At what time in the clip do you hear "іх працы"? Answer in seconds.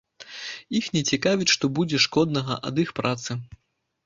2.87-3.39